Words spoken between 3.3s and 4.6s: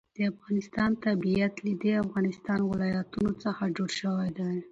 څخه جوړ شوی دی.